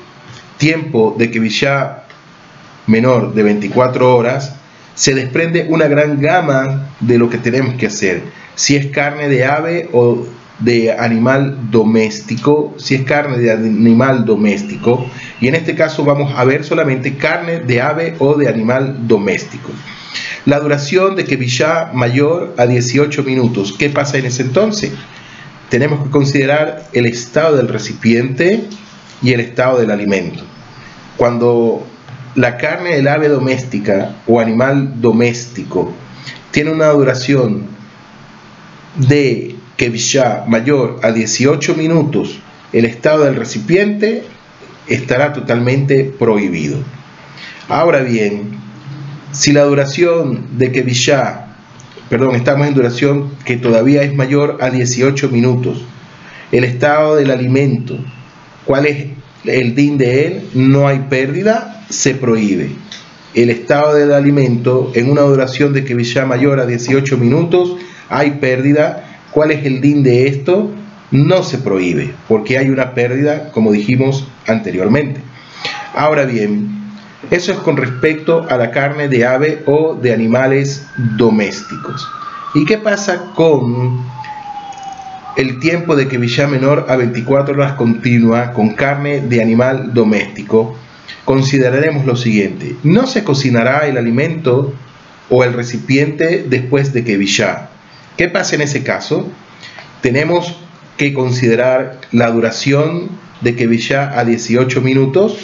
Tiempo 0.59 1.15
de 1.19 1.31
que 1.31 1.41
menor 2.87 3.35
de 3.35 3.43
24 3.43 4.17
horas 4.17 4.55
se 4.95 5.15
desprende 5.15 5.67
una 5.69 5.87
gran 5.89 6.21
gama 6.21 6.89
de 7.01 7.19
lo 7.19 7.29
que 7.29 7.39
tenemos 7.39 7.75
que 7.75 7.87
hacer. 7.87 8.23
Si 8.55 8.77
es 8.77 8.87
carne 8.87 9.29
de 9.29 9.45
ave 9.45 9.89
o 9.93 10.27
de 10.59 10.93
animal 10.93 11.71
doméstico, 11.71 12.75
si 12.79 12.95
es 12.95 13.03
carne 13.03 13.39
de 13.39 13.51
animal 13.53 14.25
doméstico, 14.25 15.07
y 15.41 15.49
en 15.49 15.55
este 15.55 15.75
caso 15.75 16.05
vamos 16.05 16.33
a 16.35 16.45
ver 16.45 16.65
solamente 16.65 17.17
carne 17.17 17.61
de 17.61 17.81
ave 17.81 18.17
o 18.19 18.35
de 18.35 18.49
animal 18.49 19.07
doméstico. 19.07 19.71
La 20.47 20.61
duración 20.61 21.17
de 21.17 21.25
Kevillá 21.25 21.91
mayor 21.93 22.55
a 22.57 22.67
18 22.67 23.25
minutos. 23.25 23.75
¿Qué 23.77 23.91
pasa 23.91 24.17
en 24.17 24.27
ese 24.27 24.43
entonces? 24.43 24.93
Tenemos 25.69 26.05
que 26.05 26.11
considerar 26.11 26.85
el 26.93 27.07
estado 27.07 27.57
del 27.57 27.69
recipiente 27.69 28.65
y 29.23 29.33
el 29.33 29.41
estado 29.41 29.81
del 29.81 29.91
alimento. 29.91 30.45
Cuando 31.17 31.85
la 32.37 32.57
carne 32.59 32.95
del 32.95 33.09
ave 33.09 33.29
doméstica 33.29 34.15
o 34.27 34.41
animal 34.41 35.01
doméstico 35.01 35.93
tiene 36.53 36.71
una 36.71 36.89
duración 36.89 37.65
de 38.97 39.56
Kevillá 39.77 40.45
mayor 40.47 41.01
a 41.03 41.13
18 41.13 41.75
minutos, 41.75 42.39
el 42.73 42.85
estado 42.85 43.25
del 43.25 43.37
recipiente 43.37 44.25
estará 44.87 45.33
totalmente 45.33 46.05
prohibido. 46.05 46.79
Ahora 47.69 48.01
bien, 48.01 48.51
si 49.33 49.53
la 49.53 49.65
duración 49.65 50.59
de 50.59 50.73
Kevillá, 50.73 51.57
perdón, 52.09 52.37
estamos 52.37 52.67
en 52.67 52.75
duración 52.75 53.31
que 53.45 53.57
todavía 53.57 54.03
es 54.03 54.15
mayor 54.15 54.59
a 54.61 54.71
18 54.71 55.29
minutos, 55.29 55.85
el 56.53 56.65
estado 56.65 57.17
del 57.17 57.31
alimento, 57.31 57.99
cuál 58.65 58.87
es 58.87 59.07
el 59.45 59.75
DIN 59.75 59.99
de 59.99 60.27
él, 60.27 60.49
no 60.55 60.89
hay 60.89 61.07
pérdida, 61.11 61.85
se 61.89 62.15
prohíbe. 62.15 62.71
El 63.35 63.51
estado 63.51 63.95
del 63.95 64.13
alimento 64.13 64.93
en 64.95 65.11
una 65.11 65.23
duración 65.23 65.73
de 65.73 65.85
Kevillá 65.85 66.25
mayor 66.25 66.61
a 66.61 66.67
18 66.67 67.19
minutos, 67.19 67.77
hay 68.09 68.33
pérdida. 68.33 69.16
¿Cuál 69.37 69.51
es 69.51 69.67
el 69.67 69.83
DIN 69.83 70.03
de 70.03 70.29
esto? 70.29 70.71
No 71.11 71.43
se 71.43 71.59
prohíbe, 71.59 72.11
porque 72.27 72.57
hay 72.57 72.71
una 72.71 72.95
pérdida, 72.95 73.51
como 73.53 73.71
dijimos 73.71 74.27
anteriormente. 74.47 75.21
Ahora 75.95 76.25
bien, 76.25 76.71
eso 77.31 77.53
es 77.53 77.59
con 77.59 77.77
respecto 77.77 78.47
a 78.49 78.57
la 78.57 78.71
carne 78.71 79.09
de 79.09 79.27
ave 79.27 79.63
o 79.67 79.95
de 79.95 80.15
animales 80.15 80.87
domésticos. 81.19 82.09
¿Y 82.55 82.65
qué 82.65 82.79
pasa 82.79 83.33
con 83.35 84.07
el 85.37 85.61
tiempo 85.61 85.97
de 85.97 86.09
que 86.09 86.17
Villa 86.17 86.47
menor 86.47 86.87
a 86.89 86.97
24 86.97 87.57
horas 87.57 87.73
continua 87.75 88.55
con 88.55 88.71
carne 88.71 89.21
de 89.21 89.43
animal 89.43 89.93
doméstico? 89.93 90.75
Consideraremos 91.27 92.07
lo 92.07 92.17
siguiente. 92.17 92.75
No 92.85 93.07
se 93.07 93.23
cocinará 93.23 93.87
el 93.87 93.99
alimento 93.99 94.73
o 95.29 95.45
el 95.45 95.53
recipiente 95.53 96.47
después 96.49 96.95
de 96.95 97.05
que 97.05 97.19
Villa. 97.19 97.69
¿Qué 98.17 98.29
pasa 98.29 98.55
en 98.55 98.63
ese 98.63 98.83
caso? 98.83 99.29
Tenemos 100.01 100.57
que 100.97 101.13
considerar 101.13 102.01
la 102.13 102.31
duración 102.31 103.11
de 103.41 103.55
que 103.55 103.67
Villa 103.67 104.19
a 104.19 104.25
18 104.25 104.81
minutos 104.81 105.39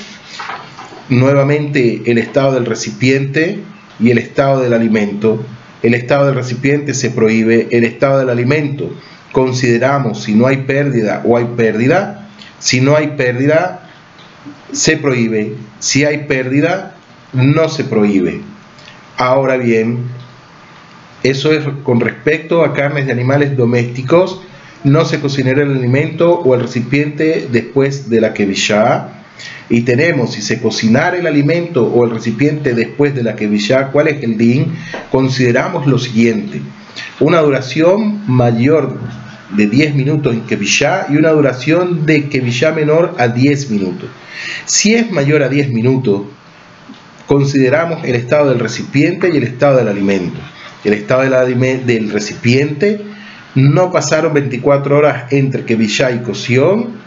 nuevamente 1.08 2.02
el 2.06 2.18
estado 2.18 2.54
del 2.54 2.64
recipiente 2.64 3.58
y 4.00 4.10
el 4.10 4.18
estado 4.18 4.60
del 4.60 4.72
alimento. 4.72 5.44
El 5.82 5.94
estado 5.94 6.26
del 6.26 6.36
recipiente 6.36 6.94
se 6.94 7.10
prohíbe, 7.10 7.68
el 7.70 7.84
estado 7.84 8.20
del 8.20 8.30
alimento 8.30 8.90
consideramos 9.32 10.22
si 10.22 10.34
no 10.34 10.46
hay 10.46 10.58
pérdida 10.58 11.22
o 11.24 11.36
hay 11.36 11.46
pérdida. 11.56 12.28
Si 12.58 12.80
no 12.80 12.96
hay 12.96 13.08
pérdida, 13.16 13.88
se 14.70 14.96
prohíbe. 14.96 15.54
Si 15.80 16.04
hay 16.04 16.26
pérdida, 16.26 16.94
no 17.32 17.68
se 17.68 17.82
prohíbe. 17.84 18.40
Ahora 19.16 19.56
bien, 19.56 20.04
eso 21.22 21.52
es 21.52 21.64
con 21.82 22.00
respecto 22.00 22.64
a 22.64 22.72
carnes 22.72 23.06
de 23.06 23.12
animales 23.12 23.56
domésticos. 23.56 24.42
No 24.84 25.04
se 25.04 25.20
cocinará 25.20 25.62
el 25.62 25.76
alimento 25.76 26.40
o 26.40 26.54
el 26.54 26.62
recipiente 26.62 27.48
después 27.50 28.10
de 28.10 28.20
la 28.20 28.34
kevishá 28.34 29.22
y 29.68 29.82
tenemos, 29.82 30.32
si 30.32 30.42
se 30.42 30.60
cocinara 30.60 31.16
el 31.16 31.26
alimento 31.26 31.84
o 31.84 32.04
el 32.04 32.10
recipiente 32.10 32.74
después 32.74 33.14
de 33.14 33.22
la 33.22 33.36
kevishá, 33.36 33.88
¿cuál 33.88 34.08
es 34.08 34.22
el 34.22 34.36
din? 34.36 34.74
Consideramos 35.10 35.86
lo 35.86 35.98
siguiente, 35.98 36.60
una 37.20 37.40
duración 37.40 38.22
mayor 38.26 38.98
de 39.56 39.66
10 39.66 39.94
minutos 39.94 40.34
en 40.34 40.42
kevishá 40.42 41.06
y 41.08 41.16
una 41.16 41.30
duración 41.30 42.06
de 42.06 42.28
kevishá 42.28 42.72
menor 42.72 43.14
a 43.18 43.28
10 43.28 43.70
minutos. 43.70 44.10
Si 44.66 44.94
es 44.94 45.10
mayor 45.10 45.42
a 45.42 45.48
10 45.48 45.70
minutos, 45.70 46.22
consideramos 47.26 48.04
el 48.04 48.14
estado 48.14 48.50
del 48.50 48.58
recipiente 48.58 49.30
y 49.32 49.36
el 49.36 49.44
estado 49.44 49.78
del 49.78 49.88
alimento. 49.88 50.38
El 50.84 50.94
estado 50.94 51.22
del, 51.22 51.86
del 51.86 52.10
recipiente 52.10 53.00
no 53.54 53.92
pasaron 53.92 54.34
24 54.34 54.96
horas 54.96 55.32
entre 55.32 55.64
kevishá 55.64 56.10
y 56.10 56.18
cocción 56.20 57.02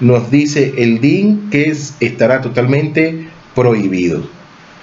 nos 0.00 0.30
dice 0.30 0.74
el 0.78 1.00
DIN 1.00 1.50
que 1.50 1.74
estará 2.00 2.40
totalmente 2.40 3.28
prohibido. 3.54 4.28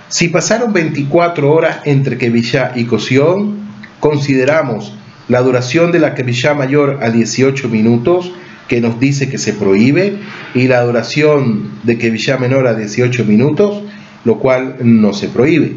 Si 0.10 0.30
pasaron 0.30 0.72
24 0.72 1.52
horas 1.52 1.80
entre 1.86 2.18
Kevillá 2.18 2.72
y 2.76 2.86
cocción, 2.86 3.58
consideramos 4.00 4.94
la 5.28 5.42
duración 5.42 5.92
de 5.92 6.00
la 6.00 6.16
Kevillá 6.16 6.54
mayor 6.54 7.00
a 7.02 7.10
18 7.10 7.68
minutos, 7.68 8.32
que 8.70 8.80
nos 8.80 9.00
dice 9.00 9.30
que 9.30 9.38
se 9.38 9.54
prohíbe, 9.54 10.20
y 10.54 10.68
la 10.68 10.84
duración 10.84 11.72
de 11.84 11.98
Kevillá 11.98 12.38
menor 12.38 12.68
a 12.68 12.76
18 12.76 13.26
minutos, 13.26 13.82
lo 14.24 14.40
cual 14.40 14.78
no 14.82 15.14
se 15.14 15.28
prohíbe. 15.28 15.76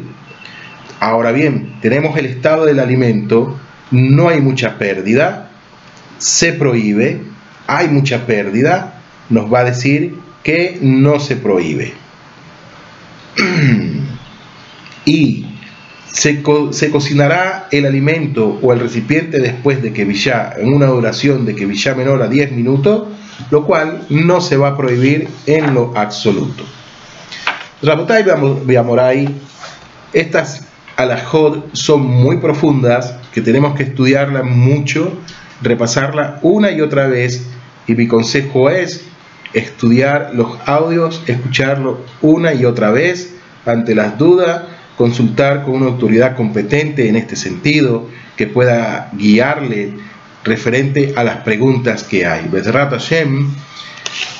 Ahora 1.01 1.31
bien, 1.31 1.77
tenemos 1.81 2.15
el 2.15 2.27
estado 2.27 2.63
del 2.63 2.77
alimento, 2.79 3.59
no 3.89 4.29
hay 4.29 4.39
mucha 4.39 4.77
pérdida, 4.77 5.49
se 6.19 6.53
prohíbe, 6.53 7.23
hay 7.65 7.87
mucha 7.87 8.27
pérdida, 8.27 9.01
nos 9.31 9.51
va 9.51 9.61
a 9.61 9.63
decir 9.63 10.13
que 10.43 10.77
no 10.79 11.19
se 11.19 11.37
prohíbe. 11.37 11.95
y 15.05 15.47
se, 16.05 16.43
cocinará 16.43 17.67
el 17.71 17.87
alimento 17.87 18.59
o 18.61 18.71
el 18.71 18.79
recipiente 18.79 19.39
después 19.39 19.81
de 19.81 19.93
que 19.93 20.05
villa 20.05 20.53
en 20.55 20.71
una 20.71 20.85
duración 20.85 21.47
de 21.47 21.55
que 21.55 21.65
villa 21.65 21.95
menor 21.95 22.21
a 22.21 22.27
10 22.27 22.51
minutos, 22.51 23.07
lo 23.49 23.65
cual 23.65 24.05
no 24.09 24.39
se 24.39 24.55
va 24.55 24.67
a 24.67 24.77
prohibir 24.77 25.29
en 25.47 25.73
lo 25.73 25.97
absoluto. 25.97 26.63
Rabotai 27.81 28.23
estas 30.13 30.67
alajot 31.01 31.73
son 31.73 32.05
muy 32.05 32.37
profundas, 32.37 33.15
que 33.33 33.41
tenemos 33.41 33.75
que 33.75 33.83
estudiarlas 33.83 34.43
mucho, 34.43 35.13
repasarla 35.61 36.39
una 36.41 36.71
y 36.71 36.81
otra 36.81 37.07
vez, 37.07 37.47
y 37.87 37.93
mi 37.95 38.07
consejo 38.07 38.69
es 38.69 39.05
estudiar 39.53 40.31
los 40.33 40.57
audios, 40.65 41.21
escucharlo 41.27 42.01
una 42.21 42.53
y 42.53 42.65
otra 42.65 42.91
vez 42.91 43.35
ante 43.65 43.95
las 43.95 44.17
dudas, 44.17 44.63
consultar 44.97 45.63
con 45.63 45.75
una 45.75 45.87
autoridad 45.87 46.35
competente 46.35 47.09
en 47.09 47.15
este 47.15 47.35
sentido 47.35 48.07
que 48.35 48.47
pueda 48.47 49.09
guiarle 49.13 49.93
referente 50.43 51.13
a 51.15 51.23
las 51.23 51.37
preguntas 51.37 52.03
que 52.03 52.25
hay. 52.25 52.49
Hashem, 52.51 53.47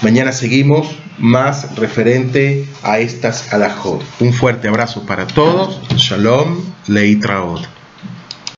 mañana 0.02 0.32
seguimos 0.32 0.88
más 1.17 1.76
referente 1.76 2.65
a 2.84 3.00
estas 3.00 3.54
alajot. 3.54 4.04
Un 4.20 4.34
fuerte 4.34 4.67
abrazo 4.67 5.06
para 5.06 5.28
todos. 5.28 5.80
Shalom, 5.96 6.58
Leitraot. 6.88 7.81